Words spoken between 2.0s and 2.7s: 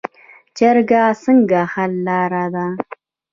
لاره ده؟